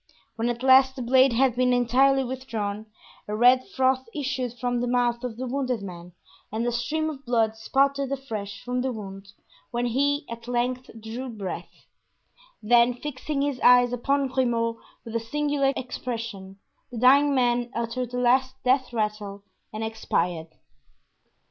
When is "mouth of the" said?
4.87-5.45